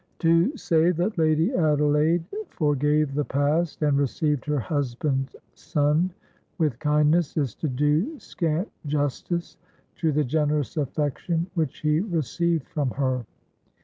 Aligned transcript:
To 0.17 0.57
say 0.57 0.89
that 0.93 1.19
Lady 1.19 1.53
Adelaide 1.53 2.25
forgave 2.49 3.13
the 3.13 3.23
past, 3.23 3.83
and 3.83 3.99
received 3.99 4.43
her 4.45 4.57
husband's 4.57 5.35
son 5.53 6.09
with 6.57 6.79
kindness, 6.79 7.37
is 7.37 7.53
to 7.57 7.67
do 7.69 8.19
scant 8.19 8.71
justice 8.87 9.57
to 9.97 10.11
the 10.11 10.23
generous 10.23 10.75
affection 10.75 11.45
which 11.53 11.81
he 11.81 11.99
received 11.99 12.67
from 12.69 12.89
her. 12.89 13.25